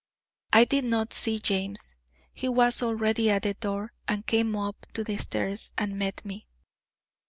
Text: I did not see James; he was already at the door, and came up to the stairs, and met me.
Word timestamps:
I 0.51 0.65
did 0.65 0.83
not 0.85 1.13
see 1.13 1.37
James; 1.37 1.97
he 2.33 2.49
was 2.49 2.81
already 2.81 3.29
at 3.29 3.43
the 3.43 3.53
door, 3.53 3.93
and 4.07 4.25
came 4.25 4.55
up 4.55 4.87
to 4.93 5.03
the 5.03 5.17
stairs, 5.17 5.71
and 5.77 5.99
met 5.99 6.25
me. 6.25 6.47